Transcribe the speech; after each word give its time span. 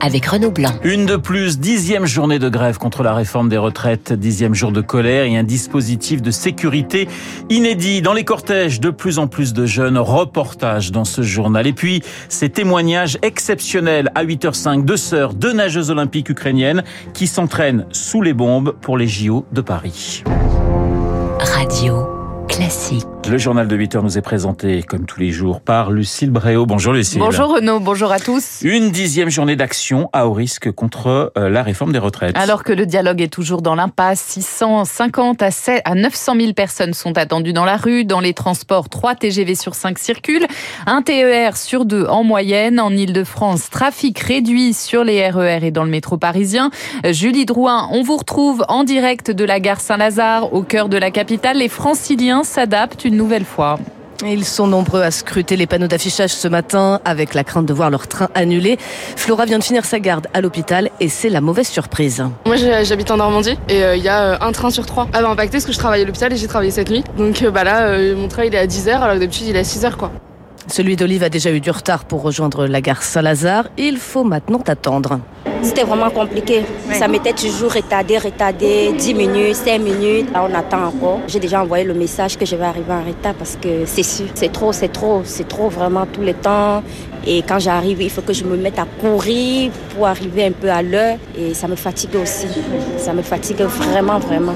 avec 0.00 0.26
Renaud 0.26 0.50
Blanc. 0.50 0.72
Une 0.84 1.06
de 1.06 1.16
plus, 1.16 1.58
dixième 1.58 2.06
journée 2.06 2.38
de 2.38 2.48
grève 2.48 2.78
contre 2.78 3.02
la 3.02 3.14
réforme 3.14 3.48
des 3.48 3.56
retraites, 3.56 4.12
dixième 4.12 4.54
jour 4.54 4.72
de 4.72 4.80
colère 4.80 5.24
et 5.24 5.36
un 5.36 5.42
dispositif 5.42 6.22
de 6.22 6.30
sécurité 6.30 7.08
inédit. 7.50 8.02
Dans 8.02 8.12
les 8.12 8.24
cortèges, 8.24 8.80
de 8.80 8.90
plus 8.90 9.18
en 9.18 9.26
plus 9.26 9.52
de 9.52 9.66
jeunes, 9.66 9.98
reportage 9.98 10.92
dans 10.92 11.04
ce 11.04 11.22
journal. 11.22 11.66
Et 11.66 11.72
puis, 11.72 12.02
ces 12.28 12.48
témoignages 12.48 13.18
exceptionnels 13.22 14.10
à 14.14 14.24
8h05, 14.24 14.84
deux 14.84 14.96
sœurs, 14.96 15.34
deux 15.34 15.52
nageuses 15.52 15.90
olympiques 15.90 16.28
ukrainiennes 16.28 16.84
qui 17.14 17.26
s'entraînent 17.26 17.86
sous 17.90 18.22
les 18.22 18.34
bombes 18.34 18.74
pour 18.80 18.96
les 18.96 19.08
JO 19.08 19.46
de 19.52 19.60
Paris. 19.60 20.22
Radio 21.38 22.06
classique. 22.48 23.06
Le 23.28 23.38
journal 23.38 23.66
de 23.66 23.74
8 23.74 23.96
heures 23.96 24.02
nous 24.04 24.18
est 24.18 24.22
présenté, 24.22 24.84
comme 24.84 25.04
tous 25.04 25.18
les 25.18 25.32
jours, 25.32 25.60
par 25.60 25.90
Lucille 25.90 26.30
Bréau. 26.30 26.64
Bonjour 26.64 26.92
Lucille. 26.92 27.18
Bonjour 27.18 27.56
Renaud, 27.56 27.80
bonjour 27.80 28.12
à 28.12 28.20
tous. 28.20 28.60
Une 28.62 28.90
dixième 28.90 29.30
journée 29.30 29.56
d'action 29.56 30.08
à 30.12 30.28
haut 30.28 30.32
risque 30.32 30.70
contre 30.70 31.32
euh, 31.36 31.48
la 31.48 31.64
réforme 31.64 31.92
des 31.92 31.98
retraites. 31.98 32.36
Alors 32.36 32.62
que 32.62 32.72
le 32.72 32.86
dialogue 32.86 33.20
est 33.20 33.32
toujours 33.32 33.62
dans 33.62 33.74
l'impasse, 33.74 34.20
650 34.20 35.42
à, 35.42 35.50
7, 35.50 35.82
à 35.84 35.96
900 35.96 36.34
000 36.38 36.52
personnes 36.52 36.94
sont 36.94 37.18
attendues 37.18 37.52
dans 37.52 37.64
la 37.64 37.76
rue. 37.76 38.04
Dans 38.04 38.20
les 38.20 38.32
transports, 38.32 38.88
3 38.88 39.16
TGV 39.16 39.56
sur 39.56 39.74
5 39.74 39.98
circulent, 39.98 40.46
un 40.86 41.02
TER 41.02 41.56
sur 41.56 41.84
2 41.84 42.06
en 42.06 42.22
moyenne. 42.22 42.78
En 42.78 42.90
Ile-de-France, 42.90 43.70
trafic 43.70 44.20
réduit 44.20 44.72
sur 44.72 45.02
les 45.02 45.28
RER 45.28 45.64
et 45.64 45.70
dans 45.72 45.84
le 45.84 45.90
métro 45.90 46.16
parisien. 46.16 46.70
Julie 47.10 47.44
Drouin, 47.44 47.88
on 47.90 48.02
vous 48.02 48.16
retrouve 48.16 48.64
en 48.68 48.84
direct 48.84 49.32
de 49.32 49.44
la 49.44 49.58
gare 49.58 49.80
Saint-Lazare, 49.80 50.52
au 50.52 50.62
cœur 50.62 50.88
de 50.88 50.96
la 50.96 51.10
capitale. 51.10 51.58
Les 51.58 51.68
franciliens 51.68 52.44
s'adaptent 52.44 53.04
une 53.04 53.15
nouvelle 53.16 53.44
fois. 53.44 53.78
Ils 54.24 54.44
sont 54.44 54.66
nombreux 54.66 55.02
à 55.02 55.10
scruter 55.10 55.56
les 55.56 55.66
panneaux 55.66 55.88
d'affichage 55.88 56.30
ce 56.30 56.48
matin 56.48 57.00
avec 57.04 57.34
la 57.34 57.44
crainte 57.44 57.66
de 57.66 57.72
voir 57.74 57.90
leur 57.90 58.08
train 58.08 58.28
annulé. 58.34 58.78
Flora 59.16 59.44
vient 59.44 59.58
de 59.58 59.64
finir 59.64 59.84
sa 59.84 60.00
garde 60.00 60.26
à 60.32 60.40
l'hôpital 60.40 60.90
et 61.00 61.08
c'est 61.08 61.28
la 61.28 61.40
mauvaise 61.40 61.68
surprise. 61.68 62.24
Moi 62.46 62.56
j'habite 62.56 63.10
en 63.10 63.18
Normandie 63.18 63.58
et 63.68 63.78
il 63.78 63.82
euh, 63.82 63.96
y 63.96 64.08
a 64.08 64.22
euh, 64.22 64.36
un 64.40 64.52
train 64.52 64.70
sur 64.70 64.86
trois. 64.86 65.06
Ah 65.12 65.20
bah 65.20 65.28
impacté 65.28 65.52
parce 65.52 65.66
que 65.66 65.72
je 65.72 65.78
travaille 65.78 66.02
à 66.02 66.04
l'hôpital 66.04 66.32
et 66.32 66.36
j'ai 66.36 66.46
travaillé 66.46 66.70
cette 66.70 66.90
nuit. 66.90 67.04
Donc 67.18 67.42
euh, 67.42 67.50
bah 67.50 67.64
là 67.64 67.96
mon 68.14 68.28
train 68.28 68.44
il 68.44 68.54
est 68.54 68.58
à 68.58 68.66
10h 68.66 68.90
alors 68.90 69.14
que 69.16 69.20
d'habitude 69.20 69.48
il 69.48 69.56
est 69.56 69.60
à 69.60 69.62
6h 69.62 69.96
quoi. 69.96 70.10
Celui 70.68 70.96
d'Olive 70.96 71.22
a 71.22 71.28
déjà 71.28 71.52
eu 71.52 71.60
du 71.60 71.70
retard 71.70 72.04
pour 72.04 72.22
rejoindre 72.22 72.66
la 72.66 72.80
gare 72.80 73.02
Saint-Lazare. 73.02 73.68
Il 73.76 73.98
faut 73.98 74.24
maintenant 74.24 74.62
attendre. 74.66 75.20
C'était 75.66 75.82
vraiment 75.82 76.10
compliqué. 76.10 76.64
Ça 76.92 77.08
m'était 77.08 77.32
toujours 77.32 77.72
retardé, 77.72 78.18
retardé, 78.18 78.92
10 78.96 79.14
minutes, 79.14 79.56
5 79.56 79.80
minutes. 79.80 80.32
Là, 80.32 80.46
on 80.48 80.54
attend 80.54 80.84
encore. 80.84 81.20
J'ai 81.26 81.40
déjà 81.40 81.60
envoyé 81.60 81.84
le 81.84 81.92
message 81.92 82.38
que 82.38 82.46
je 82.46 82.54
vais 82.54 82.64
arriver 82.64 82.92
en 82.92 83.02
retard 83.02 83.34
parce 83.34 83.58
que 83.60 83.84
c'est 83.84 84.04
sûr, 84.04 84.26
c'est 84.34 84.52
trop, 84.52 84.72
c'est 84.72 84.92
trop, 84.92 85.22
c'est 85.24 85.48
trop 85.48 85.68
vraiment 85.68 86.06
tout 86.06 86.20
le 86.20 86.34
temps. 86.34 86.84
Et 87.26 87.42
quand 87.42 87.58
j'arrive, 87.58 88.00
il 88.00 88.10
faut 88.10 88.22
que 88.22 88.32
je 88.32 88.44
me 88.44 88.56
mette 88.56 88.78
à 88.78 88.86
courir 89.00 89.72
pour 89.92 90.06
arriver 90.06 90.44
un 90.44 90.52
peu 90.52 90.70
à 90.70 90.82
l'heure. 90.82 91.16
Et 91.36 91.52
ça 91.52 91.66
me 91.66 91.74
fatigue 91.74 92.14
aussi. 92.14 92.46
Ça 92.96 93.12
me 93.12 93.22
fatigue 93.22 93.62
vraiment, 93.62 94.20
vraiment 94.20 94.54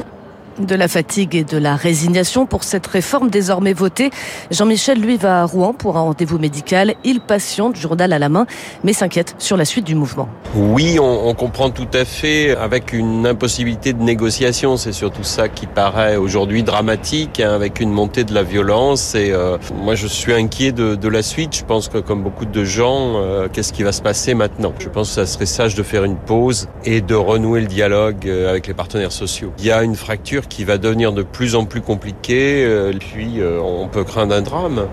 de 0.59 0.75
la 0.75 0.89
fatigue 0.89 1.34
et 1.34 1.45
de 1.45 1.56
la 1.56 1.77
résignation 1.77 2.47
pour 2.47 2.65
cette 2.65 2.87
réforme 2.87 3.31
désormais 3.31 3.73
votée. 3.73 4.11
Jean-Michel, 4.51 5.01
lui, 5.01 5.17
va 5.17 5.43
à 5.43 5.45
Rouen 5.45 5.73
pour 5.73 5.97
un 5.97 6.01
rendez-vous 6.01 6.39
médical. 6.39 6.95
Il 7.05 7.20
patiente, 7.20 7.77
journal 7.77 8.12
à 8.12 8.19
la 8.19 8.29
main, 8.29 8.47
mais 8.84 8.93
s'inquiète 8.93 9.34
sur 9.39 9.56
la 9.56 9.65
suite 9.65 9.87
du 9.87 9.95
mouvement. 9.95 10.28
Oui, 10.55 10.98
on, 11.01 11.33
comprend 11.34 11.71
tout 11.71 11.89
à 11.95 12.05
fait 12.05 12.56
avec 12.56 12.93
une 12.93 13.27
impossibilité 13.27 13.93
de 13.93 14.03
négociation. 14.03 14.77
C'est 14.77 14.93
surtout 14.93 15.23
ça 15.23 15.48
qui 15.48 15.67
paraît 15.67 16.17
aujourd'hui 16.17 16.62
dramatique, 16.62 17.41
hein, 17.41 17.53
avec 17.55 17.81
une 17.81 17.91
montée 17.91 18.25
de 18.25 18.34
la 18.34 18.43
violence. 18.43 19.15
Et 19.15 19.31
euh, 19.31 19.59
moi, 19.75 19.94
je 19.94 20.06
suis 20.06 20.32
inquiet 20.32 20.72
de, 20.72 21.09
la 21.09 21.22
suite. 21.22 21.56
Je 21.56 21.65
pense 21.65 21.88
que, 21.88 21.99
comme 21.99 22.22
beaucoup 22.22 22.44
de 22.44 22.65
gens, 22.65 23.15
euh, 23.17 23.49
qu'est-ce 23.53 23.72
qui 23.72 23.82
va 23.82 23.93
se 23.93 24.03
passer 24.03 24.34
maintenant? 24.34 24.72
Je 24.78 24.88
pense 24.88 25.09
que 25.09 25.15
ça 25.15 25.27
serait 25.27 25.47
sage 25.47 25.75
de 25.75 25.82
faire 25.82 26.05
une 26.05 26.17
pause 26.17 26.69
et 26.84 27.00
de 27.00 27.15
renouer 27.15 27.61
le 27.61 27.67
dialogue 27.67 28.27
euh, 28.27 28.50
avec 28.50 28.67
les 28.67 28.75
partenaires 28.75 29.12
sociaux. 29.12 29.53
Il 29.59 29.65
y 29.65 29.72
a 29.72 29.82
une 29.82 29.97
fracture 29.97 30.40
qui 30.49 30.65
va 30.65 30.78
devenir 30.78 31.12
de 31.12 31.23
plus 31.23 31.55
en 31.55 31.65
plus 31.65 31.81
compliqué, 31.81 32.65
euh, 32.65 32.93
puis 32.99 33.41
euh, 33.41 33.61
on 33.61 33.89
peut 33.89 34.05
craindre 34.05 34.34
un 34.34 34.43
drame. 34.43 34.89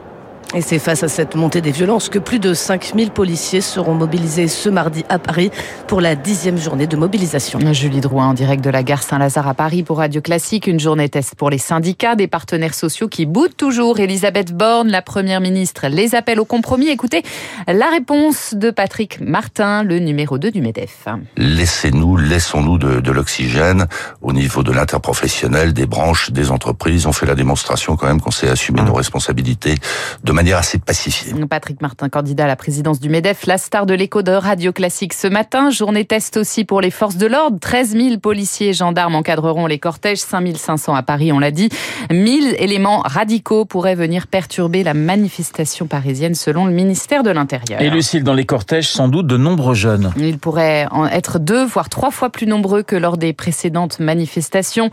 Et 0.53 0.61
c'est 0.61 0.79
face 0.79 1.03
à 1.03 1.09
cette 1.09 1.35
montée 1.35 1.59
des 1.59 1.71
violences 1.71 2.07
que 2.07 2.19
plus 2.19 2.39
de 2.39 2.53
5000 2.53 3.11
policiers 3.11 3.59
seront 3.59 3.93
mobilisés 3.93 4.47
ce 4.47 4.69
mardi 4.69 5.03
à 5.09 5.19
Paris 5.19 5.51
pour 5.87 5.99
la 5.99 6.15
dixième 6.15 6.57
journée 6.57 6.87
de 6.87 6.95
mobilisation. 6.95 7.59
Julie 7.73 7.99
Drouin 7.99 8.27
en 8.27 8.33
direct 8.33 8.63
de 8.63 8.69
la 8.69 8.81
gare 8.81 9.03
Saint-Lazare 9.03 9.49
à 9.49 9.53
Paris 9.53 9.83
pour 9.83 9.97
Radio 9.97 10.21
Classique. 10.21 10.67
Une 10.67 10.79
journée 10.79 11.09
test 11.09 11.35
pour 11.35 11.49
les 11.49 11.57
syndicats, 11.57 12.15
des 12.15 12.27
partenaires 12.27 12.75
sociaux 12.75 13.09
qui 13.09 13.25
boutent 13.25 13.57
toujours. 13.57 13.99
Elisabeth 13.99 14.53
Borne, 14.53 14.87
la 14.87 15.01
première 15.01 15.41
ministre, 15.41 15.87
les 15.89 16.15
appelle 16.15 16.39
au 16.39 16.45
compromis. 16.45 16.87
Écoutez 16.87 17.23
la 17.67 17.89
réponse 17.89 18.53
de 18.53 18.71
Patrick 18.71 19.19
Martin, 19.19 19.83
le 19.83 19.99
numéro 19.99 20.37
2 20.37 20.51
du 20.51 20.61
MEDEF. 20.61 21.07
Laissez-nous, 21.35 22.15
laissons-nous 22.15 22.77
de, 22.77 23.01
de 23.01 23.11
l'oxygène 23.11 23.87
au 24.21 24.31
niveau 24.31 24.63
de 24.63 24.71
l'interprofessionnel, 24.71 25.73
des 25.73 25.85
branches, 25.87 26.31
des 26.31 26.51
entreprises. 26.51 27.05
On 27.05 27.11
fait 27.11 27.25
la 27.25 27.35
démonstration 27.35 27.97
quand 27.97 28.07
même 28.07 28.21
qu'on 28.21 28.31
sait 28.31 28.47
assumer 28.47 28.81
nos 28.81 28.93
responsabilités 28.93 29.75
de 30.23 30.36
manière 30.37 30.59
assez 30.59 30.77
pacifiée. 30.77 31.33
Patrick 31.49 31.81
Martin, 31.81 32.09
candidat 32.09 32.43
à 32.43 32.47
la 32.47 32.55
présidence 32.55 32.99
du 32.99 33.09
MEDEF, 33.09 33.47
la 33.47 33.57
star 33.57 33.87
de 33.87 33.95
l'écho 33.95 34.21
de 34.21 34.31
Radio 34.31 34.71
Classique 34.71 35.15
ce 35.15 35.27
matin. 35.27 35.71
Journée 35.71 36.05
test 36.05 36.37
aussi 36.37 36.63
pour 36.63 36.79
les 36.79 36.91
forces 36.91 37.17
de 37.17 37.25
l'ordre. 37.25 37.57
13 37.59 37.93
000 37.93 38.17
policiers 38.19 38.69
et 38.69 38.73
gendarmes 38.73 39.15
encadreront 39.15 39.65
les 39.65 39.79
cortèges, 39.79 40.19
5 40.19 40.55
500 40.55 40.93
à 40.93 41.01
Paris, 41.01 41.31
on 41.31 41.39
l'a 41.39 41.49
dit. 41.49 41.69
1000 42.11 42.55
éléments 42.59 42.99
radicaux 42.99 43.65
pourraient 43.65 43.95
venir 43.95 44.27
perturber 44.27 44.83
la 44.83 44.93
manifestation 44.93 45.87
parisienne 45.87 46.35
selon 46.35 46.65
le 46.65 46.71
ministère 46.71 47.23
de 47.23 47.31
l'Intérieur. 47.31 47.81
Et 47.81 47.89
Lucille, 47.89 48.23
dans 48.23 48.35
les 48.35 48.45
cortèges, 48.45 48.89
sans 48.89 49.07
doute 49.07 49.25
de 49.25 49.37
nombreux 49.37 49.73
jeunes. 49.73 50.13
Ils 50.17 50.37
pourraient 50.37 50.85
en 50.91 51.07
être 51.07 51.39
deux, 51.39 51.65
voire 51.65 51.89
trois 51.89 52.11
fois 52.11 52.29
plus 52.29 52.45
nombreux 52.45 52.83
que 52.83 52.95
lors 52.95 53.17
des 53.17 53.33
précédentes 53.33 53.99
manifestations. 53.99 54.91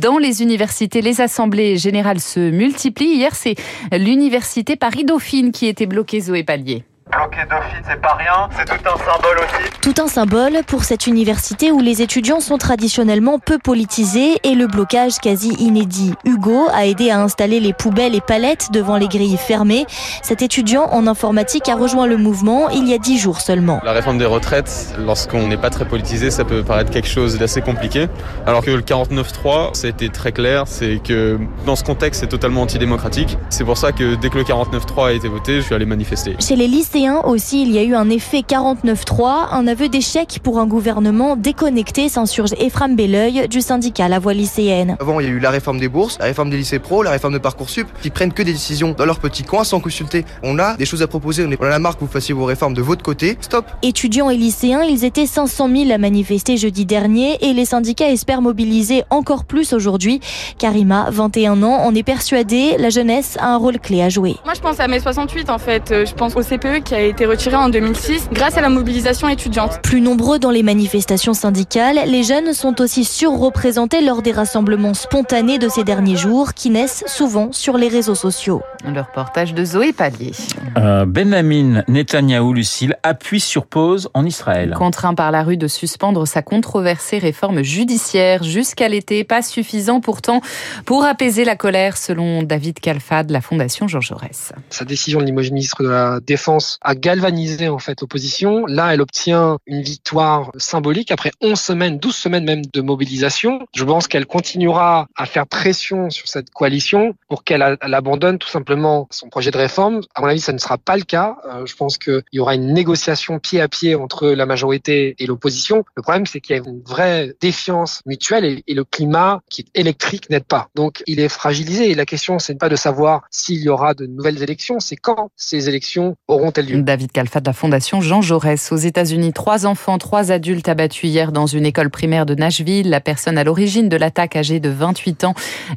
Dans 0.00 0.18
les 0.18 0.40
universités, 0.40 1.02
les 1.02 1.20
assemblées 1.20 1.78
générales 1.78 2.20
se 2.20 2.38
multiplient. 2.38 3.16
Hier, 3.16 3.34
c'est 3.34 3.56
l'université 3.90 4.76
Paris-Dauphine 4.84 5.50
qui 5.50 5.64
était 5.64 5.86
bloqué 5.86 6.20
Zoé 6.20 6.44
Pallier. 6.44 6.84
Bloquer 7.16 7.46
Dauphine, 7.48 7.82
c'est 7.88 8.00
pas 8.00 8.14
rien, 8.14 8.48
c'est 8.56 8.64
tout 8.64 8.88
un 8.88 8.98
symbole 8.98 9.38
aussi. 9.38 9.70
Tout 9.80 10.02
un 10.02 10.08
symbole 10.08 10.64
pour 10.66 10.84
cette 10.84 11.06
université 11.06 11.70
où 11.70 11.80
les 11.80 12.02
étudiants 12.02 12.40
sont 12.40 12.58
traditionnellement 12.58 13.38
peu 13.38 13.58
politisés 13.58 14.38
et 14.42 14.54
le 14.54 14.66
blocage 14.66 15.18
quasi 15.18 15.50
inédit. 15.58 16.14
Hugo 16.24 16.66
a 16.72 16.86
aidé 16.86 17.10
à 17.10 17.20
installer 17.20 17.60
les 17.60 17.72
poubelles 17.72 18.14
et 18.14 18.20
palettes 18.20 18.72
devant 18.72 18.96
les 18.96 19.08
grilles 19.08 19.36
fermées. 19.36 19.86
Cet 20.22 20.42
étudiant 20.42 20.88
en 20.90 21.06
informatique 21.06 21.68
a 21.68 21.76
rejoint 21.76 22.06
le 22.06 22.16
mouvement 22.16 22.68
il 22.70 22.88
y 22.88 22.94
a 22.94 22.98
dix 22.98 23.18
jours 23.18 23.40
seulement. 23.40 23.80
La 23.84 23.92
réforme 23.92 24.18
des 24.18 24.24
retraites, 24.24 24.94
lorsqu'on 24.98 25.46
n'est 25.46 25.56
pas 25.56 25.70
très 25.70 25.84
politisé, 25.84 26.30
ça 26.30 26.44
peut 26.44 26.62
paraître 26.62 26.90
quelque 26.90 27.08
chose 27.08 27.38
d'assez 27.38 27.60
compliqué. 27.60 28.08
Alors 28.46 28.64
que 28.64 28.70
le 28.70 28.80
49.3, 28.80 29.74
ça 29.74 29.86
a 29.86 29.90
été 29.90 30.08
très 30.08 30.32
clair, 30.32 30.64
c'est 30.66 31.00
que 31.02 31.38
dans 31.66 31.76
ce 31.76 31.84
contexte, 31.84 32.22
c'est 32.22 32.28
totalement 32.28 32.62
antidémocratique. 32.62 33.38
C'est 33.50 33.64
pour 33.64 33.76
ça 33.76 33.92
que 33.92 34.14
dès 34.14 34.30
que 34.30 34.38
le 34.38 34.44
49.3 34.44 35.08
a 35.08 35.12
été 35.12 35.28
voté, 35.28 35.56
je 35.56 35.66
suis 35.66 35.74
allé 35.74 35.86
manifester. 35.86 36.36
Chez 36.40 36.56
les 36.56 36.66
aussi, 37.12 37.62
il 37.62 37.70
y 37.70 37.78
a 37.78 37.82
eu 37.82 37.94
un 37.94 38.08
effet 38.08 38.40
49-3, 38.40 39.48
un 39.52 39.66
aveu 39.66 39.88
d'échec 39.88 40.40
pour 40.42 40.58
un 40.58 40.66
gouvernement 40.66 41.36
déconnecté, 41.36 42.08
s'insurge 42.08 42.54
Ephraim 42.58 42.94
Belleuil 42.94 43.46
du 43.48 43.60
syndicat 43.60 44.08
La 44.08 44.18
Voix 44.18 44.32
lycéenne. 44.32 44.96
Avant, 45.00 45.20
il 45.20 45.26
y 45.26 45.28
a 45.28 45.32
eu 45.32 45.38
la 45.38 45.50
réforme 45.50 45.78
des 45.78 45.88
bourses, 45.88 46.18
la 46.18 46.26
réforme 46.26 46.50
des 46.50 46.56
lycées 46.56 46.78
pro, 46.78 47.02
la 47.02 47.10
réforme 47.10 47.34
de 47.34 47.38
Parcoursup, 47.38 47.86
qui 48.00 48.10
prennent 48.10 48.32
que 48.32 48.42
des 48.42 48.52
décisions 48.52 48.94
dans 48.96 49.04
leur 49.04 49.18
petit 49.18 49.42
coin 49.42 49.64
sans 49.64 49.80
consulter. 49.80 50.24
On 50.42 50.58
a 50.58 50.76
des 50.76 50.86
choses 50.86 51.02
à 51.02 51.06
proposer, 51.06 51.46
on 51.46 51.64
a 51.64 51.68
la 51.68 51.78
marque, 51.78 52.00
vous 52.00 52.06
fassiez 52.06 52.34
vos 52.34 52.44
réformes 52.44 52.74
de 52.74 52.82
votre 52.82 53.02
côté. 53.02 53.36
Stop 53.40 53.66
Étudiants 53.82 54.30
et 54.30 54.36
lycéens, 54.36 54.82
ils 54.82 55.04
étaient 55.04 55.26
500 55.26 55.68
000 55.68 55.90
à 55.92 55.98
manifester 55.98 56.56
jeudi 56.56 56.86
dernier 56.86 57.36
et 57.42 57.52
les 57.52 57.66
syndicats 57.66 58.08
espèrent 58.08 58.42
mobiliser 58.42 59.04
encore 59.10 59.44
plus 59.44 59.72
aujourd'hui. 59.72 60.20
Karima, 60.58 61.08
21 61.10 61.62
ans, 61.62 61.84
en 61.84 61.94
est 61.94 62.02
persuadée, 62.02 62.76
la 62.78 62.88
jeunesse 62.88 63.36
a 63.40 63.48
un 63.48 63.56
rôle 63.56 63.78
clé 63.78 64.02
à 64.02 64.08
jouer. 64.08 64.36
Moi, 64.44 64.54
je 64.54 64.60
pense 64.60 64.80
à 64.80 64.88
mai 64.88 65.00
68 65.00 65.50
en 65.50 65.58
fait. 65.58 65.90
Euh, 65.90 66.06
je 66.06 66.14
pense 66.14 66.36
au 66.36 66.42
CPE 66.42 66.82
qui 66.84 66.93
a 66.94 67.00
été 67.00 67.26
retiré 67.26 67.56
en 67.56 67.68
2006 67.68 68.28
grâce 68.32 68.56
à 68.56 68.60
la 68.60 68.68
mobilisation 68.68 69.28
étudiante. 69.28 69.80
Plus 69.82 70.00
nombreux 70.00 70.38
dans 70.38 70.50
les 70.50 70.62
manifestations 70.62 71.34
syndicales, 71.34 71.98
les 72.06 72.22
jeunes 72.22 72.52
sont 72.52 72.80
aussi 72.80 73.04
surreprésentés 73.04 74.00
lors 74.00 74.22
des 74.22 74.32
rassemblements 74.32 74.94
spontanés 74.94 75.58
de 75.58 75.68
ces 75.68 75.82
derniers 75.84 76.16
jours 76.16 76.54
qui 76.54 76.70
naissent 76.70 77.04
souvent 77.06 77.50
sur 77.52 77.76
les 77.76 77.88
réseaux 77.88 78.14
sociaux. 78.14 78.62
Le 78.84 79.00
reportage 79.00 79.54
de 79.54 79.64
Zoé 79.64 79.92
Pallier. 79.92 80.32
Euh, 80.76 81.04
Benjamin 81.04 81.82
Netanyahou, 81.88 82.52
Lucille, 82.52 82.96
appuie 83.02 83.40
sur 83.40 83.66
pause 83.66 84.08
en 84.14 84.24
Israël. 84.24 84.74
Contraint 84.76 85.14
par 85.14 85.30
la 85.30 85.42
rue 85.42 85.56
de 85.56 85.66
suspendre 85.68 86.26
sa 86.26 86.42
controversée 86.42 87.18
réforme 87.18 87.62
judiciaire 87.62 88.42
jusqu'à 88.42 88.88
l'été, 88.88 89.24
pas 89.24 89.42
suffisant 89.42 90.00
pourtant 90.00 90.40
pour 90.84 91.04
apaiser 91.04 91.44
la 91.44 91.56
colère 91.56 91.96
selon 91.96 92.42
David 92.42 92.78
Kalfad, 92.78 93.30
la 93.30 93.40
Fondation 93.40 93.88
Georges 93.88 94.08
Jaurès. 94.08 94.52
Sa 94.70 94.84
décision 94.84 95.20
de 95.20 95.24
limoges 95.24 95.50
ministre 95.50 95.82
de 95.82 95.88
la 95.88 96.20
Défense 96.20 96.73
A 96.80 96.94
galvanisé 96.94 97.68
en 97.68 97.78
fait 97.78 98.00
l'opposition. 98.00 98.66
Là, 98.66 98.94
elle 98.94 99.00
obtient 99.00 99.58
une 99.66 99.82
victoire 99.82 100.50
symbolique 100.56 101.10
après 101.10 101.30
11 101.40 101.58
semaines, 101.58 101.98
12 101.98 102.14
semaines 102.14 102.44
même 102.44 102.64
de 102.64 102.80
mobilisation. 102.80 103.60
Je 103.74 103.84
pense 103.84 104.08
qu'elle 104.08 104.26
continuera 104.26 105.06
à 105.16 105.26
faire 105.26 105.46
pression 105.46 106.10
sur 106.10 106.28
cette 106.28 106.50
coalition 106.50 107.14
pour 107.28 107.44
qu'elle 107.44 107.62
abandonne 107.62 108.38
tout 108.38 108.48
simplement 108.48 109.06
son 109.10 109.28
projet 109.28 109.50
de 109.50 109.58
réforme. 109.58 110.00
À 110.14 110.20
mon 110.20 110.28
avis, 110.28 110.40
ça 110.40 110.52
ne 110.52 110.58
sera 110.58 110.78
pas 110.78 110.96
le 110.96 111.04
cas. 111.04 111.36
Euh, 111.46 111.66
je 111.66 111.74
pense 111.76 111.98
qu'il 111.98 112.22
y 112.32 112.40
aura 112.40 112.54
une 112.54 112.72
négociation 112.72 113.38
pied 113.38 113.60
à 113.60 113.68
pied 113.68 113.94
entre 113.94 114.28
la 114.28 114.46
majorité 114.46 115.14
et 115.18 115.26
l'opposition. 115.26 115.84
Le 115.96 116.02
problème, 116.02 116.26
c'est 116.26 116.40
qu'il 116.40 116.56
y 116.56 116.58
a 116.58 116.62
une 116.64 116.82
vraie 116.82 117.34
défiance 117.40 118.00
mutuelle 118.06 118.44
et, 118.44 118.64
et 118.66 118.74
le 118.74 118.84
climat 118.84 119.40
qui 119.50 119.62
est 119.62 119.80
électrique 119.80 120.30
n'aide 120.30 120.44
pas. 120.44 120.68
Donc, 120.74 121.02
il 121.06 121.20
est 121.20 121.28
fragilisé. 121.28 121.90
Et 121.90 121.94
la 121.94 122.06
question, 122.06 122.38
c'est 122.38 122.54
pas 122.58 122.68
de 122.68 122.76
savoir 122.76 123.22
s'il 123.30 123.60
y 123.60 123.68
aura 123.68 123.94
de 123.94 124.06
nouvelles 124.06 124.42
élections, 124.42 124.80
c'est 124.80 124.96
quand 124.96 125.30
ces 125.36 125.68
élections 125.68 126.16
auront-elles 126.28 126.63
lieu. 126.64 126.82
David 126.82 127.12
Calfa 127.12 127.40
de 127.40 127.46
la 127.46 127.52
Fondation 127.52 128.00
Jean 128.00 128.22
Jaurès. 128.22 128.72
Aux 128.72 128.76
États-Unis, 128.76 129.32
trois 129.32 129.66
enfants, 129.66 129.98
trois 129.98 130.32
adultes 130.32 130.68
abattus 130.68 131.10
hier 131.10 131.32
dans 131.32 131.46
une 131.46 131.66
école 131.66 131.90
primaire 131.90 132.26
de 132.26 132.34
Nashville. 132.34 132.90
La 132.90 133.00
personne 133.00 133.38
à 133.38 133.44
l'origine 133.44 133.88
de 133.88 133.96
l'attaque, 133.96 134.36
âgée 134.36 134.60
de 134.60 134.68
28 134.68 135.24
ans, 135.24 135.34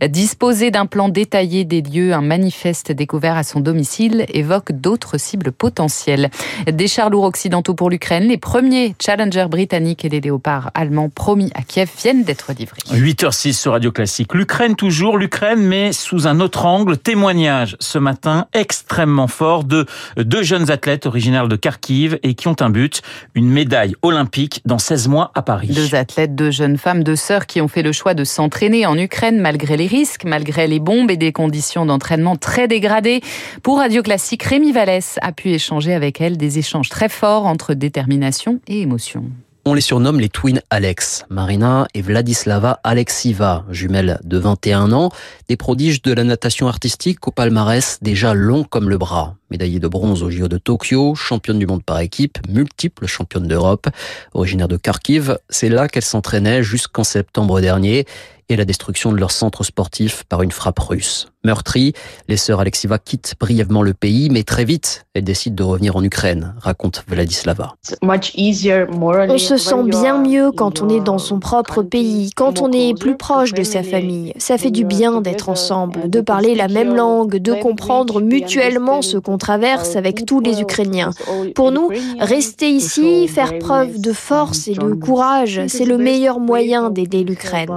disposait 0.10 0.72
d'un 0.72 0.86
plan 0.86 1.10
détaillé 1.10 1.66
des 1.66 1.82
lieux. 1.82 2.14
Un 2.14 2.22
manifeste 2.22 2.92
découvert 2.92 3.38
à 3.38 3.44
son 3.44 3.60
domicile 3.60 4.26
évoque 4.30 4.72
d'autres 4.72 5.18
cibles 5.18 5.52
potentielles. 5.52 6.30
Des 6.72 6.88
chars 6.88 7.10
lourds 7.10 7.26
occidentaux 7.26 7.74
pour 7.74 7.90
l'Ukraine. 7.90 8.28
Les 8.28 8.38
premiers 8.38 8.96
Challenger 9.00 9.48
britanniques 9.50 10.06
et 10.06 10.10
les 10.10 10.22
léopards 10.22 10.72
allemands 10.74 11.10
promis 11.10 11.52
à 11.56 11.62
Kiev 11.62 11.90
viennent 11.98 12.24
d'être 12.24 12.54
livrés. 12.58 12.80
8h06 12.92 13.54
sur 13.54 13.72
Radio 13.74 13.92
Classique. 13.92 14.34
L'Ukraine 14.34 14.76
toujours, 14.76 15.18
l'Ukraine, 15.18 15.60
mais 15.60 15.92
sous 15.92 16.28
un 16.28 16.40
autre 16.40 16.66
angle. 16.66 16.98
Témoignage 16.98 17.76
ce 17.80 17.98
matin 17.98 18.48
extrêmement 18.54 19.28
fort 19.28 19.64
de 19.64 19.86
deux 20.18 20.44
jeunes 20.44 20.72
athlètes 20.78 21.08
originaires 21.08 21.48
de 21.48 21.56
Kharkiv 21.56 22.20
et 22.22 22.36
qui 22.36 22.48
ont 22.48 22.56
un 22.60 22.70
but, 22.70 23.02
une 23.34 23.50
médaille 23.50 23.96
olympique 24.04 24.62
dans 24.66 24.78
16 24.78 25.08
mois 25.08 25.32
à 25.34 25.42
Paris. 25.42 25.70
Deux 25.70 25.96
athlètes, 25.96 26.36
deux 26.36 26.52
jeunes 26.52 26.78
femmes, 26.78 27.04
deux 27.04 27.16
sœurs 27.16 27.48
qui 27.48 27.62
ont 27.62 27.68
fait 27.68 27.82
le 27.82 27.92
choix 27.92 28.14
de 28.14 28.24
s'entraîner 28.24 28.86
en 28.86 28.96
Ukraine 28.96 29.40
malgré 29.40 29.76
les 29.76 29.88
risques, 29.88 30.24
malgré 30.24 30.68
les 30.68 30.80
bombes 30.80 31.10
et 31.10 31.18
des 31.18 31.32
conditions 31.32 31.88
d'entraînement 31.88 32.36
très 32.36 32.68
dégradées. 32.68 33.22
Pour 33.64 33.80
Radio 33.80 34.04
Classique, 34.04 34.44
Rémi 34.44 34.72
Vallès 34.72 35.18
a 35.24 35.32
pu 35.32 35.50
échanger 35.50 35.96
avec 35.96 36.22
elles 36.22 36.38
des 36.38 36.60
échanges 36.60 36.90
très 36.90 37.10
forts 37.10 37.48
entre 37.48 37.74
détermination 37.74 38.60
et 38.68 38.82
émotion. 38.82 39.24
On 39.70 39.74
les 39.74 39.82
surnomme 39.82 40.22
les 40.22 40.30
Twin 40.30 40.62
Alex, 40.70 41.26
Marina 41.30 41.90
et 41.94 42.02
Vladislava 42.02 42.80
Alexiva, 42.86 43.66
jumelles 43.70 44.18
de 44.24 44.38
21 44.38 44.94
ans, 44.94 45.12
des 45.50 45.58
prodiges 45.58 46.02
de 46.02 46.14
la 46.14 46.24
natation 46.24 46.70
artistique 46.70 47.28
au 47.28 47.32
palmarès 47.32 48.00
déjà 48.02 48.34
long 48.34 48.64
comme 48.64 48.88
le 48.88 48.98
bras. 48.98 49.36
Médaillée 49.52 49.82
de 49.82 49.88
bronze 49.90 50.24
au 50.24 50.30
JO 50.30 50.48
de 50.48 50.58
Tokyo, 50.58 51.16
championne 51.16 51.60
du 51.60 51.68
monde 51.68 51.84
par 51.84 52.00
équipe, 52.00 52.38
multiple 52.48 53.08
championne 53.08 53.46
d'Europe. 53.46 53.88
Originaire 54.34 54.70
de 54.70 54.78
Kharkiv, 54.78 55.38
c'est 55.50 55.68
là 55.68 55.90
qu'elle 55.90 56.06
s'entraînait 56.06 56.64
jusqu'en 56.64 57.04
septembre 57.04 57.60
dernier 57.60 58.06
et 58.50 58.56
la 58.56 58.66
destruction 58.66 59.12
de 59.12 59.18
leur 59.18 59.32
centre 59.32 59.64
sportif 59.64 60.24
par 60.24 60.42
une 60.42 60.52
frappe 60.52 60.80
russe. 60.80 61.28
Meurtries, 61.44 61.94
les 62.28 62.36
sœurs 62.36 62.60
Alexiva 62.60 62.98
quittent 63.00 63.36
brièvement 63.40 63.82
le 63.82 63.94
pays, 63.94 64.30
mais 64.30 64.44
très 64.44 64.66
vite, 64.66 65.06
elles 65.14 65.24
décident 65.24 65.56
de 65.56 65.64
revenir 65.64 65.96
en 65.96 66.04
Ukraine, 66.04 66.56
raconte 66.60 67.06
Vladislava. 67.08 67.76
On 68.02 69.38
se 69.38 69.58
sent 69.58 69.84
bien 69.86 70.18
mieux 70.18 70.52
quand 70.52 70.82
on 70.82 70.90
est 70.90 71.00
dans 71.00 71.20
son 71.20 71.40
propre 71.40 71.84
pays, 71.84 72.32
quand 72.36 72.62
on 72.62 72.72
est 72.72 73.00
plus 73.00 73.16
proche 73.16 73.54
de 73.54 73.64
sa 73.64 73.82
famille. 73.82 74.34
Ça 74.38 74.58
fait 74.58 74.72
du 74.72 74.84
bien 74.84 75.22
d'être 75.22 75.48
ensemble, 75.48 76.10
de 76.10 76.20
parler 76.20 76.54
la 76.54 76.68
même 76.68 76.96
langue, 76.96 77.38
de 77.38 77.54
comprendre 77.54 78.20
mutuellement 78.20 79.02
ce 79.02 79.18
qu'on 79.18 79.38
traverse 79.38 79.96
avec 79.96 80.26
tous 80.26 80.42
les 80.42 80.60
Ukrainiens. 80.60 81.12
Pour 81.56 81.72
nous, 81.72 81.90
rester 82.20 82.70
ici, 82.70 83.28
faire 83.30 83.58
preuve 83.60 84.02
de 84.02 84.12
force 84.12 84.68
et 84.68 84.74
de 84.74 84.94
courage, 84.94 85.62
c'est 85.68 85.86
le 85.86 85.98
meilleur 85.98 86.40
moyen 86.40 86.90
d'aider 86.90 87.24
l'Ukraine. 87.24 87.74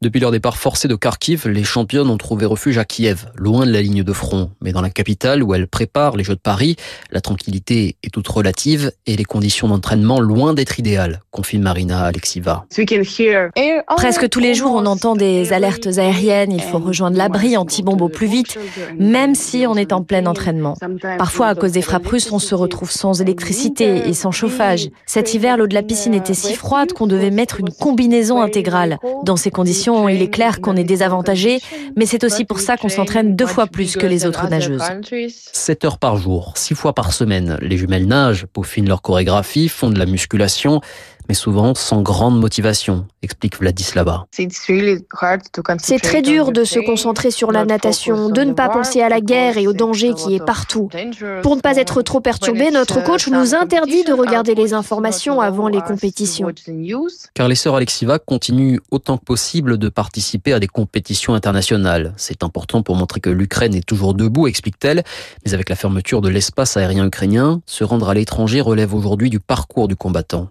Depuis 0.00 0.20
leur 0.20 0.30
départ 0.30 0.56
forcé 0.56 0.88
de 0.88 0.94
Kharkiv, 0.94 1.48
les 1.48 1.64
championnes 1.64 2.08
ont 2.08 2.16
trouvé 2.16 2.46
refuge 2.46 2.78
à 2.78 2.84
Kiev, 2.84 3.26
loin 3.36 3.66
de 3.66 3.72
la 3.72 3.82
ligne 3.82 4.02
de 4.02 4.12
front. 4.12 4.50
Mais 4.60 4.72
dans 4.72 4.82
la 4.82 4.90
capitale 4.90 5.42
où 5.42 5.54
elles 5.54 5.66
préparent 5.66 6.16
les 6.16 6.24
Jeux 6.24 6.34
de 6.34 6.40
Paris, 6.40 6.76
la 7.10 7.20
tranquillité 7.20 7.96
est 8.02 8.10
toute 8.10 8.28
relative 8.28 8.92
et 9.06 9.16
les 9.16 9.24
conditions 9.24 9.68
d'entraînement 9.68 10.20
loin 10.20 10.54
d'être 10.54 10.78
idéales, 10.78 11.20
confie 11.30 11.58
Marina 11.58 12.02
Alexiva. 12.02 12.66
Presque 13.96 14.28
tous 14.28 14.40
les 14.40 14.54
jours, 14.54 14.72
on 14.74 14.86
entend 14.86 15.16
des 15.16 15.52
alertes 15.52 15.88
aériennes, 15.98 16.52
il 16.52 16.62
faut 16.62 16.78
rejoindre 16.78 17.16
l'abri 17.16 17.56
anti-bombe 17.56 18.02
au 18.02 18.08
plus 18.08 18.26
vite, 18.26 18.58
même 18.98 19.34
si 19.34 19.66
on 19.66 19.74
est 19.76 19.92
en 19.92 20.02
plein 20.02 20.26
entraînement. 20.26 20.76
Parfois, 21.18 21.48
à 21.48 21.54
cause 21.54 21.72
des 21.72 21.82
frappes 21.82 22.06
russes, 22.06 22.30
on 22.32 22.38
se 22.38 22.54
retrouve 22.54 22.90
sans 22.90 23.20
électricité 23.20 24.08
et 24.08 24.14
sans 24.14 24.30
chauffage. 24.30 24.88
Cet 25.06 25.34
hiver, 25.34 25.56
l'eau 25.56 25.66
de 25.66 25.74
la 25.74 25.82
piscine 25.82 26.14
était 26.14 26.34
si 26.34 26.54
froide 26.54 26.92
qu'on 26.92 27.06
devait 27.06 27.30
mettre 27.30 27.60
une 27.60 27.70
combinaison 27.70 28.40
intégrale. 28.40 28.98
Dans 29.24 29.36
ces 29.40 29.50
conditions, 29.50 30.08
il 30.08 30.22
est 30.22 30.30
clair 30.30 30.60
qu'on 30.60 30.76
est 30.76 30.84
désavantagé, 30.84 31.60
mais 31.96 32.06
c'est 32.06 32.22
aussi 32.24 32.44
pour 32.44 32.60
ça 32.60 32.76
qu'on 32.76 32.88
s'entraîne 32.88 33.34
deux 33.34 33.46
fois 33.46 33.66
plus 33.66 33.96
que 33.96 34.06
les 34.06 34.26
autres 34.26 34.48
nageuses. 34.48 34.82
7 35.52 35.84
heures 35.84 35.98
par 35.98 36.16
jour, 36.16 36.52
6 36.56 36.74
fois 36.74 36.94
par 36.94 37.12
semaine, 37.12 37.58
les 37.60 37.76
jumelles 37.76 38.06
nagent, 38.06 38.46
peaufinent 38.46 38.88
leur 38.88 39.02
chorégraphie, 39.02 39.68
font 39.68 39.90
de 39.90 39.98
la 39.98 40.06
musculation 40.06 40.80
mais 41.30 41.34
souvent 41.34 41.76
sans 41.76 42.02
grande 42.02 42.40
motivation, 42.40 43.06
explique 43.22 43.60
Vladislava. 43.60 44.26
C'est 44.32 46.02
très 46.02 46.22
dur 46.22 46.50
de 46.50 46.64
se 46.64 46.80
concentrer 46.80 47.30
sur 47.30 47.52
la 47.52 47.64
natation, 47.64 48.30
de 48.30 48.40
ne 48.40 48.52
pas 48.52 48.68
penser 48.68 49.00
à 49.00 49.08
la 49.08 49.20
guerre 49.20 49.56
et 49.56 49.68
au 49.68 49.72
danger 49.72 50.12
qui 50.14 50.34
est 50.34 50.44
partout. 50.44 50.88
Pour 51.44 51.54
ne 51.54 51.60
pas 51.60 51.76
être 51.76 52.02
trop 52.02 52.18
perturbé, 52.18 52.72
notre 52.72 53.04
coach 53.04 53.28
nous 53.28 53.54
interdit 53.54 54.02
de 54.02 54.12
regarder 54.12 54.56
les 54.56 54.74
informations 54.74 55.40
avant 55.40 55.68
les 55.68 55.80
compétitions. 55.80 56.50
Car 57.34 57.46
les 57.46 57.54
sœurs 57.54 57.76
Alexiva 57.76 58.18
continuent 58.18 58.80
autant 58.90 59.16
que 59.16 59.24
possible 59.24 59.78
de 59.78 59.88
participer 59.88 60.52
à 60.52 60.58
des 60.58 60.66
compétitions 60.66 61.34
internationales. 61.34 62.12
C'est 62.16 62.42
important 62.42 62.82
pour 62.82 62.96
montrer 62.96 63.20
que 63.20 63.30
l'Ukraine 63.30 63.76
est 63.76 63.86
toujours 63.86 64.14
debout, 64.14 64.48
explique-t-elle, 64.48 65.04
mais 65.46 65.54
avec 65.54 65.68
la 65.68 65.76
fermeture 65.76 66.22
de 66.22 66.28
l'espace 66.28 66.76
aérien 66.76 67.06
ukrainien, 67.06 67.60
se 67.66 67.84
rendre 67.84 68.08
à 68.08 68.14
l'étranger 68.14 68.60
relève 68.60 68.96
aujourd'hui 68.96 69.30
du 69.30 69.38
parcours 69.38 69.86
du 69.86 69.94
combattant. 69.94 70.48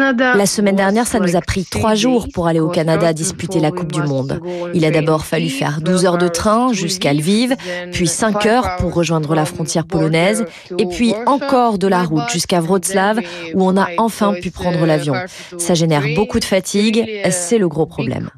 La 0.00 0.46
semaine 0.46 0.76
dernière, 0.76 1.06
ça 1.06 1.20
nous 1.20 1.36
a 1.36 1.40
pris 1.40 1.64
trois 1.64 1.94
jours 1.94 2.28
pour 2.32 2.46
aller 2.46 2.60
au 2.60 2.68
Canada 2.68 3.12
disputer 3.12 3.60
la 3.60 3.70
Coupe 3.70 3.92
du 3.92 4.02
Monde. 4.02 4.40
Il 4.74 4.84
a 4.84 4.90
d'abord 4.90 5.26
fallu 5.26 5.48
faire 5.48 5.80
12 5.80 6.06
heures 6.06 6.18
de 6.18 6.28
train 6.28 6.72
jusqu'à 6.72 7.12
Lviv, 7.12 7.54
puis 7.92 8.06
5 8.06 8.46
heures 8.46 8.76
pour 8.78 8.94
rejoindre 8.94 9.34
la 9.34 9.44
frontière 9.44 9.86
polonaise, 9.86 10.44
et 10.78 10.86
puis 10.86 11.14
encore 11.26 11.78
de 11.78 11.86
la 11.86 12.02
route 12.02 12.28
jusqu'à 12.32 12.60
Wroclaw, 12.60 13.20
où 13.54 13.64
on 13.64 13.76
a 13.76 13.88
enfin 13.98 14.34
pu 14.40 14.50
prendre 14.50 14.86
l'avion. 14.86 15.14
Ça 15.58 15.74
génère 15.74 16.04
beaucoup 16.14 16.40
de 16.40 16.44
fatigue, 16.44 17.04
c'est 17.30 17.58
le 17.58 17.68
gros 17.68 17.86
problème. 17.86 18.30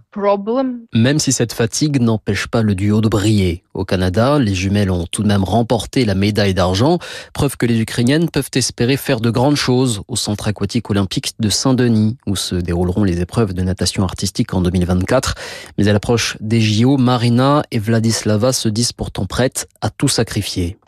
Même 0.95 1.19
si 1.19 1.33
cette 1.33 1.55
fatigue 1.55 2.01
n'empêche 2.01 2.47
pas 2.47 2.63
le 2.63 2.75
duo 2.75 3.01
de 3.01 3.09
briller. 3.09 3.63
Au 3.73 3.87
Canada, 3.87 4.39
les 4.39 4.55
jumelles 4.55 4.91
ont 4.91 5.07
tout 5.11 5.23
de 5.23 5.29
même 5.29 5.45
remporté 5.45 6.05
la 6.05 6.15
médaille 6.15 6.53
d'argent, 6.53 6.99
preuve 7.33 7.57
que 7.57 7.65
les 7.65 7.81
Ukrainiennes 7.81 8.29
peuvent 8.29 8.51
espérer 8.55 8.99
faire 8.99 9.21
de 9.21 9.31
grandes 9.31 9.57
choses 9.57 10.03
au 10.09 10.17
centre 10.17 10.49
aquatique 10.49 10.91
olympique 10.91 11.33
de 11.43 11.51
Saint-Denis, 11.51 12.17
où 12.27 12.37
se 12.37 12.55
dérouleront 12.55 13.05
les 13.05 13.21
épreuves 13.21 13.53
de 13.53 13.61
natation 13.61 14.05
artistique 14.05 14.55
en 14.55 14.63
2024. 14.63 15.35
Mais 15.77 15.89
à 15.89 15.93
l'approche 15.93 16.39
des 16.41 16.63
JO, 16.63 16.97
Marina 16.97 17.63
et 17.71 17.79
Vladislava 17.79 18.55
se 18.55 18.71
disent 18.71 18.93
pourtant 18.93 19.27
prêtes 19.27 19.69
à 19.83 19.91
tout 19.91 20.09
sacrifier. 20.09 20.79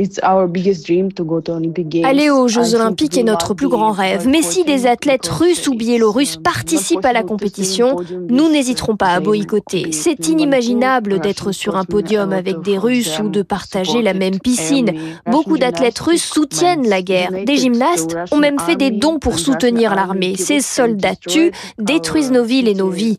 Aller 2.05 2.31
aux 2.31 2.49
Jeux 2.49 2.75
olympiques 2.75 3.19
est 3.19 3.23
notre 3.23 3.53
plus 3.55 3.69
grand 3.69 3.93
rêve. 3.93 4.27
Mais 4.27 4.43
si 4.43 4.65
des 4.65 4.87
athlètes 4.87 5.27
russes 5.27 5.69
ou 5.69 5.75
biélorusses 5.75 6.37
participent 6.37 7.05
à 7.05 7.13
la 7.13 7.23
compétition, 7.23 7.97
nous 8.31 8.49
n'hésiterons 8.51 8.97
pas 8.97 9.09
à 9.09 9.21
boycotter. 9.21 9.93
C'est 9.93 10.29
inimaginable 10.29 11.21
d'être 11.21 11.53
sur 11.53 11.77
un 11.77 11.85
podium 11.85 12.33
avec 12.33 12.61
des 12.63 12.79
Russes 12.79 13.19
ou 13.23 13.29
de 13.29 13.43
partager 13.43 14.01
la 14.03 14.15
même 14.15 14.39
piscine. 14.39 14.93
Beaucoup 15.27 15.59
d'athlètes 15.59 15.99
russes 15.99 16.25
soutiennent 16.25 16.89
la 16.89 17.03
guerre. 17.03 17.33
Des 17.45 17.57
gymnastes 17.57 18.17
ont 18.31 18.39
même 18.39 18.61
fait 18.61 18.77
des 18.77 18.93
dons 18.93 19.19
pour 19.19 19.39
soutenir 19.39 19.95
l'armée. 19.95 20.37
Ces 20.45 20.61
soldats 20.61 21.17
tuent, 21.17 21.53
détruisent 21.79 22.31
nos 22.31 22.45
villes 22.45 22.69
et 22.69 22.75
nos 22.75 22.91
vies. 22.91 23.19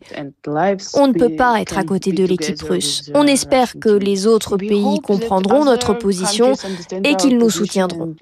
On 0.94 1.08
ne 1.08 1.12
peut 1.12 1.34
pas 1.36 1.60
être 1.60 1.78
à 1.78 1.84
côté 1.84 2.12
de 2.12 2.24
l'équipe 2.24 2.60
russe. 2.62 3.10
On 3.14 3.26
espère 3.26 3.74
que 3.80 3.88
les 3.88 4.26
autres 4.26 4.56
pays 4.56 5.00
comprendront 5.02 5.64
notre 5.64 5.94
position 5.94 6.52
et 7.04 7.16
qu'ils 7.16 7.38
nous 7.38 7.50
soutiendront. 7.50 8.14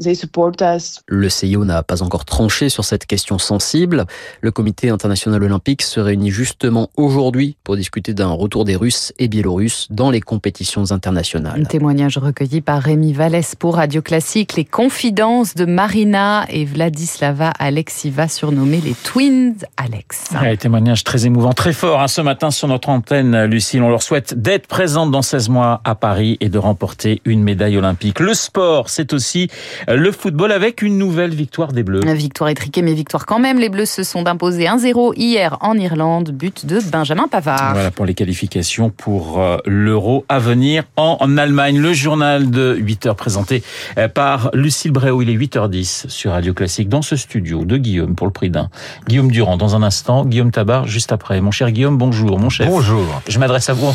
Le 1.06 1.28
CIO 1.28 1.64
n'a 1.64 1.82
pas 1.82 2.02
encore 2.02 2.25
tranché 2.25 2.68
sur 2.68 2.84
cette 2.84 3.06
question 3.06 3.38
sensible. 3.38 4.06
Le 4.40 4.50
comité 4.50 4.88
international 4.88 5.42
olympique 5.42 5.82
se 5.82 6.00
réunit 6.00 6.30
justement 6.30 6.90
aujourd'hui 6.96 7.56
pour 7.64 7.76
discuter 7.76 8.14
d'un 8.14 8.30
retour 8.30 8.64
des 8.64 8.76
Russes 8.76 9.12
et 9.18 9.28
Biélorusses 9.28 9.88
dans 9.90 10.11
les 10.11 10.20
compétitions 10.20 10.90
internationales. 10.90 11.61
Un 11.61 11.64
témoignage 11.64 12.18
recueilli 12.18 12.61
par 12.61 12.82
Rémi 12.82 13.12
Vallès 13.12 13.54
pour 13.54 13.76
Radio 13.76 14.02
Classique. 14.02 14.56
Les 14.56 14.64
confidences 14.64 15.54
de 15.54 15.64
Marina 15.64 16.46
et 16.49 16.64
Vladislava 16.64 17.50
Alexiva, 17.58 18.28
surnommés 18.28 18.80
les 18.80 18.93
Twins 19.02 19.56
Alex. 19.76 20.30
Un 20.34 20.56
témoignage 20.56 21.04
très 21.04 21.26
émouvant, 21.26 21.52
très 21.52 21.72
fort 21.72 22.00
hein, 22.00 22.08
ce 22.08 22.20
matin 22.20 22.50
sur 22.50 22.68
notre 22.68 22.88
antenne, 22.88 23.44
Lucille. 23.44 23.82
On 23.82 23.88
leur 23.88 24.02
souhaite 24.02 24.40
d'être 24.40 24.66
présente 24.66 25.10
dans 25.10 25.22
16 25.22 25.48
mois 25.48 25.80
à 25.84 25.94
Paris 25.94 26.36
et 26.40 26.48
de 26.48 26.58
remporter 26.58 27.20
une 27.24 27.42
médaille 27.42 27.76
olympique. 27.76 28.20
Le 28.20 28.34
sport, 28.34 28.88
c'est 28.88 29.12
aussi 29.12 29.48
le 29.88 30.12
football 30.12 30.52
avec 30.52 30.82
une 30.82 30.98
nouvelle 30.98 31.34
victoire 31.34 31.72
des 31.72 31.82
Bleus. 31.82 32.00
Victoire 32.14 32.50
étriquée, 32.50 32.82
mais 32.82 32.94
victoire 32.94 33.26
quand 33.26 33.38
même. 33.38 33.58
Les 33.58 33.68
Bleus 33.68 33.86
se 33.86 34.02
sont 34.02 34.26
imposés 34.26 34.64
1-0 34.64 35.14
hier 35.16 35.56
en 35.60 35.76
Irlande, 35.76 36.30
but 36.30 36.66
de 36.66 36.80
Benjamin 36.90 37.28
Pavard. 37.28 37.72
Voilà 37.74 37.90
pour 37.90 38.06
les 38.06 38.14
qualifications 38.14 38.90
pour 38.90 39.40
euh, 39.40 39.58
l'Euro 39.66 40.24
à 40.28 40.38
venir 40.38 40.84
en 40.96 41.36
Allemagne. 41.36 41.78
Le 41.78 41.92
journal 41.92 42.50
de 42.50 42.76
8 42.78 43.06
heures 43.06 43.16
présenté 43.16 43.62
euh, 43.98 44.08
par 44.08 44.50
Lucille 44.54 44.92
Bréau. 44.92 45.22
Il 45.22 45.30
est 45.30 45.36
8h10 45.36 46.08
sur 46.08 46.32
Radio 46.32 46.54
Classique 46.54 46.88
dans 46.88 47.02
ce 47.02 47.16
studio 47.16 47.64
de 47.64 47.76
Guillaume 47.76 48.14
pour 48.14 48.26
le 48.26 48.32
prix 48.32 48.50
d'un. 48.50 48.70
Guillaume 49.09 49.31
Durand 49.31 49.57
dans 49.57 49.76
un 49.76 49.83
instant, 49.83 50.25
Guillaume 50.25 50.50
Tabar 50.50 50.87
juste 50.87 51.12
après. 51.12 51.41
Mon 51.41 51.50
cher 51.50 51.71
Guillaume, 51.71 51.99
bonjour. 51.99 52.38
Mon 52.38 52.50
chef. 52.50 52.69
Bonjour. 52.69 53.05
Je 53.29 53.38
m'adresse 53.38 53.69
à 53.69 53.73
vous 53.73 53.93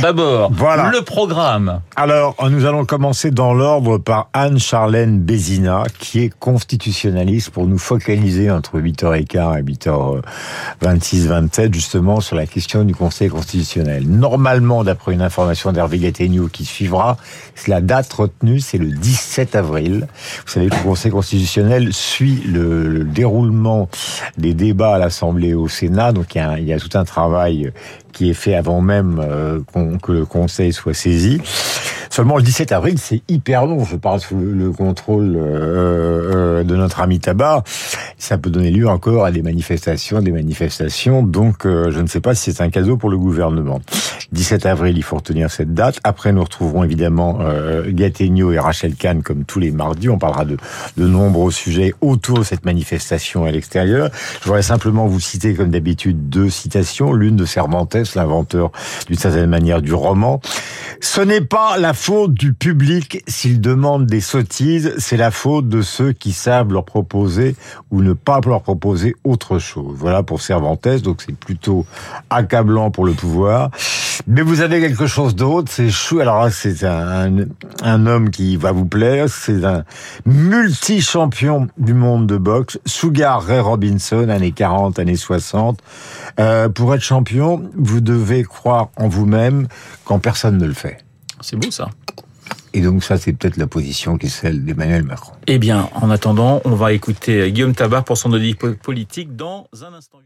d'abord. 0.00 0.50
Voilà. 0.52 0.90
Le 0.90 1.02
programme. 1.02 1.80
Alors, 1.96 2.36
nous 2.50 2.64
allons 2.64 2.84
commencer 2.84 3.30
dans 3.30 3.54
l'ordre 3.54 3.98
par 3.98 4.28
Anne-Charlène 4.32 5.20
Bézina, 5.20 5.84
qui 5.98 6.20
est 6.20 6.32
constitutionnaliste 6.38 7.50
pour 7.50 7.66
nous 7.66 7.78
focaliser 7.78 8.50
entre 8.50 8.78
8h15 8.80 9.58
et 9.58 9.62
8h26-27, 10.82 11.72
justement, 11.74 12.20
sur 12.20 12.36
la 12.36 12.46
question 12.46 12.84
du 12.84 12.94
Conseil 12.94 13.28
constitutionnel. 13.28 14.08
Normalement, 14.08 14.84
d'après 14.84 15.12
une 15.12 15.22
information 15.22 15.72
d'Hervé 15.72 15.98
Gattegno 15.98 16.48
qui 16.48 16.64
suivra, 16.64 17.16
la 17.66 17.80
date 17.80 18.12
retenue, 18.12 18.60
c'est 18.60 18.78
le 18.78 18.90
17 18.90 19.54
avril. 19.54 20.06
Vous 20.46 20.52
savez 20.52 20.68
que 20.68 20.76
le 20.76 20.82
Conseil 20.82 21.10
constitutionnel 21.10 21.92
suit 21.92 22.42
le, 22.46 22.88
le 22.88 23.04
déroulement 23.04 23.88
des 24.38 24.54
débats 24.54 24.94
à 24.94 24.98
l'Assemblée 24.98 25.48
et 25.48 25.54
au 25.54 25.68
Sénat, 25.68 26.12
donc 26.12 26.34
il 26.34 26.64
y, 26.64 26.72
a, 26.72 26.78
tout 26.78 26.96
un 26.96 27.04
travail 27.04 27.72
qui 28.12 28.30
est 28.30 28.34
fait 28.34 28.54
avant 28.54 28.80
même 28.80 29.20
euh, 29.22 29.60
que 30.02 30.12
le 30.12 30.24
Conseil 30.24 30.72
soit 30.72 30.94
saisi. 30.94 31.40
Seulement 32.12 32.36
le 32.36 32.42
17 32.42 32.72
avril, 32.72 32.98
c'est 32.98 33.22
hyper 33.26 33.64
long. 33.64 33.86
Je 33.86 33.96
parle 33.96 34.20
sous 34.20 34.36
le, 34.36 34.52
le 34.52 34.70
contrôle 34.70 35.34
euh, 35.34 36.58
euh, 36.60 36.62
de 36.62 36.76
notre 36.76 37.00
ami 37.00 37.20
Tabar. 37.20 37.62
Ça 38.18 38.36
peut 38.36 38.50
donner 38.50 38.70
lieu 38.70 38.86
encore 38.86 39.24
à 39.24 39.32
des 39.32 39.40
manifestations, 39.40 40.20
des 40.20 40.30
manifestations. 40.30 41.22
Donc, 41.22 41.64
euh, 41.64 41.90
je 41.90 42.00
ne 42.00 42.06
sais 42.06 42.20
pas 42.20 42.34
si 42.34 42.52
c'est 42.52 42.62
un 42.62 42.68
cadeau 42.68 42.98
pour 42.98 43.08
le 43.08 43.16
gouvernement. 43.16 43.80
17 44.32 44.66
avril, 44.66 44.98
il 44.98 45.02
faut 45.02 45.16
retenir 45.16 45.50
cette 45.50 45.72
date. 45.72 46.00
Après, 46.04 46.32
nous 46.32 46.42
retrouverons 46.42 46.84
évidemment 46.84 47.38
euh, 47.40 47.90
et 47.90 48.58
Rachel 48.58 48.94
Kahn 48.94 49.22
comme 49.22 49.44
tous 49.44 49.58
les 49.58 49.70
mardis. 49.70 50.10
On 50.10 50.18
parlera 50.18 50.44
de, 50.44 50.58
de 50.98 51.06
nombreux 51.06 51.50
sujets 51.50 51.94
autour 52.02 52.40
de 52.40 52.44
cette 52.44 52.66
manifestation 52.66 53.46
à 53.46 53.50
l'extérieur. 53.50 54.10
Je 54.40 54.44
voudrais 54.44 54.62
simplement 54.62 55.06
vous 55.06 55.20
citer, 55.20 55.54
comme 55.54 55.70
d'habitude, 55.70 56.28
deux 56.28 56.50
citations. 56.50 57.14
L'une 57.14 57.36
de 57.36 57.46
Cervantes, 57.46 57.96
l'inventeur 58.14 58.70
d'une 59.06 59.16
certaine 59.18 59.48
manière 59.48 59.80
du 59.80 59.94
roman. 59.94 60.42
Ce 61.00 61.20
n'est 61.20 61.40
pas 61.40 61.78
la 61.78 61.94
faute 62.04 62.34
du 62.34 62.52
public 62.52 63.22
s'il 63.28 63.60
demande 63.60 64.06
des 64.06 64.20
sottises, 64.20 64.92
c'est 64.98 65.16
la 65.16 65.30
faute 65.30 65.68
de 65.68 65.82
ceux 65.82 66.10
qui 66.10 66.32
savent 66.32 66.72
leur 66.72 66.84
proposer 66.84 67.54
ou 67.92 68.02
ne 68.02 68.12
pas 68.12 68.40
leur 68.44 68.62
proposer 68.62 69.14
autre 69.22 69.60
chose. 69.60 69.94
Voilà 70.00 70.24
pour 70.24 70.42
Cervantes, 70.42 70.88
donc 71.04 71.22
c'est 71.24 71.36
plutôt 71.36 71.86
accablant 72.28 72.90
pour 72.90 73.04
le 73.04 73.12
pouvoir. 73.12 73.70
Mais 74.26 74.42
vous 74.42 74.62
avez 74.62 74.80
quelque 74.80 75.06
chose 75.06 75.36
d'autre, 75.36 75.70
c'est 75.70 75.90
chou. 75.90 76.18
Alors 76.18 76.50
c'est 76.50 76.82
un, 76.82 77.46
un, 77.84 78.06
homme 78.06 78.30
qui 78.30 78.56
va 78.56 78.72
vous 78.72 78.86
plaire, 78.86 79.28
c'est 79.28 79.64
un 79.64 79.84
multi-champion 80.26 81.68
du 81.78 81.94
monde 81.94 82.26
de 82.26 82.36
boxe, 82.36 82.80
Sugar 82.84 83.40
Ray 83.40 83.60
Robinson, 83.60 84.28
années 84.28 84.50
40, 84.50 84.98
années 84.98 85.14
60. 85.14 85.78
Euh, 86.40 86.68
pour 86.68 86.96
être 86.96 87.02
champion, 87.02 87.70
vous 87.76 88.00
devez 88.00 88.42
croire 88.42 88.88
en 88.96 89.06
vous-même 89.06 89.68
quand 90.04 90.18
personne 90.18 90.58
ne 90.58 90.66
le 90.66 90.74
fait. 90.74 90.98
C'est 91.42 91.56
beau 91.56 91.70
ça. 91.70 91.90
Et 92.74 92.80
donc 92.80 93.04
ça, 93.04 93.18
c'est 93.18 93.34
peut-être 93.34 93.58
la 93.58 93.66
position 93.66 94.16
qui 94.16 94.26
est 94.26 94.30
celle 94.30 94.64
d'Emmanuel 94.64 95.02
Macron. 95.02 95.34
Eh 95.46 95.58
bien, 95.58 95.90
en 95.94 96.10
attendant, 96.10 96.62
on 96.64 96.74
va 96.74 96.92
écouter 96.92 97.52
Guillaume 97.52 97.74
Tabar 97.74 98.02
pour 98.04 98.16
son 98.16 98.32
audit 98.32 98.56
politique 98.56 99.36
dans 99.36 99.68
un 99.82 99.92
instant. 99.92 100.22